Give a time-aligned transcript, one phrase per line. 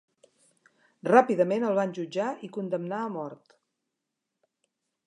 [1.09, 3.57] Ràpidament el van jutjar i condemnar a mort.